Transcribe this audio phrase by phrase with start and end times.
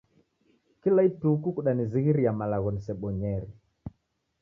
[0.81, 3.49] Kila ituku kudanizighiria malagho nisebonyere